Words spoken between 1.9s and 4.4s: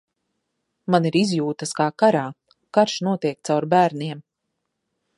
karā. Karš notiek caur bērniem.